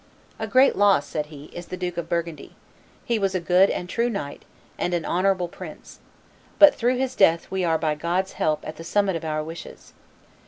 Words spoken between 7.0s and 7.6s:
death